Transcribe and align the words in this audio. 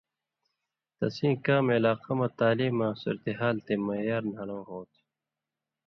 تسیں 0.97 1.35
کام 1.45 1.65
علاقہ 1.77 2.13
مہ 2.17 2.27
تعلیماں، 2.39 2.91
صورتحال 3.01 3.55
تے 3.65 3.73
معیار 3.85 4.23
نھالؤں 4.33 4.63
ہوتُھو۔ 4.69 5.01